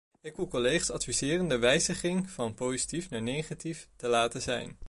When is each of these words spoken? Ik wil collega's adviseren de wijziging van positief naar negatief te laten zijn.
Ik 0.21 0.35
wil 0.35 0.47
collega's 0.47 0.89
adviseren 0.89 1.47
de 1.47 1.57
wijziging 1.57 2.29
van 2.29 2.53
positief 2.53 3.09
naar 3.09 3.21
negatief 3.21 3.87
te 3.95 4.07
laten 4.07 4.41
zijn. 4.41 4.77